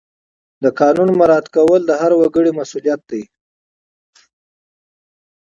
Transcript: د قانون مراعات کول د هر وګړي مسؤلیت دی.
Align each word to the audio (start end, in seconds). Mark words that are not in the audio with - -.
د 0.63 0.65
قانون 0.79 1.09
مراعات 1.19 1.47
کول 1.55 1.81
د 1.85 1.91
هر 2.01 2.11
وګړي 2.19 2.51
مسؤلیت 2.59 3.01
دی. 3.11 3.23